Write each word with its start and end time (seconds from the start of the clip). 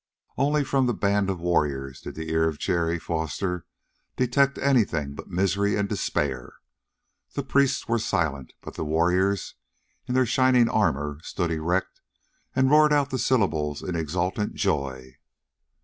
Only 0.35 0.63
from 0.63 0.87
the 0.87 0.95
band 0.95 1.29
of 1.29 1.39
warriors 1.39 2.01
did 2.01 2.15
the 2.15 2.31
ear 2.31 2.47
of 2.49 2.57
Jerry 2.57 2.97
Foster 2.97 3.67
detect 4.17 4.57
anything 4.57 5.13
but 5.13 5.27
misery 5.29 5.75
and 5.75 5.87
despair. 5.87 6.55
The 7.33 7.43
priests 7.43 7.87
were 7.87 7.99
silent, 7.99 8.53
but 8.61 8.73
the 8.73 8.83
warriors, 8.83 9.53
in 10.07 10.15
their 10.15 10.25
shining 10.25 10.67
armor, 10.67 11.19
stood 11.21 11.51
erect 11.51 12.01
and 12.55 12.71
roared 12.71 12.93
out 12.93 13.11
the 13.11 13.19
syllables 13.19 13.83
in 13.83 13.95
exultant 13.95 14.55
joy. 14.55 15.17